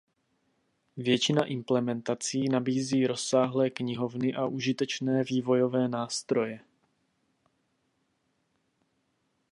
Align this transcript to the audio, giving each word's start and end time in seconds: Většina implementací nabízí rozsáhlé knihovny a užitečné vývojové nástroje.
Většina 0.97 1.45
implementací 1.45 2.49
nabízí 2.49 3.07
rozsáhlé 3.07 3.69
knihovny 3.69 4.33
a 4.35 4.45
užitečné 4.45 5.23
vývojové 5.23 5.87
nástroje. 5.87 6.59